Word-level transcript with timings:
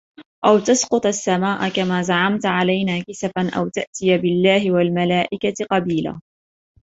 أو 0.45 0.59
تسقط 0.59 1.05
السماء 1.05 1.69
كما 1.69 2.01
زعمت 2.01 2.45
علينا 2.45 3.01
كسفا 3.03 3.49
أو 3.57 3.69
تأتي 3.69 4.17
بالله 4.17 4.71
والملائكة 4.71 5.65
قبيلا 5.71 6.21